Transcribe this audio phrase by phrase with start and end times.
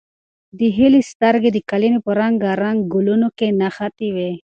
[0.59, 4.31] د هیلې سترګې د قالینې په رنګارنګ ګلانو کې نښتې وې.